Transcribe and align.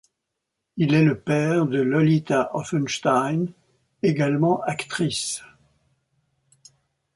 Il 0.77 0.95
est 0.95 1.03
le 1.05 1.15
père 1.19 1.67
de 1.67 1.79
Lolita 1.79 2.49
Offenstein, 2.55 3.45
également 4.01 4.59
actrice. 4.63 5.43